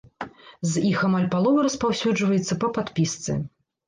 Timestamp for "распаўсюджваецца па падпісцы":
1.67-3.37